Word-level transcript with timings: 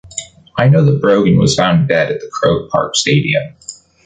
I 0.57 0.67
know 0.67 0.83
that 0.83 0.99
Brogan 0.99 1.37
was 1.37 1.53
found 1.53 1.87
dead 1.87 2.11
at 2.11 2.21
the 2.21 2.29
Croke 2.33 2.71
Park 2.71 2.95
stadium. 2.95 3.53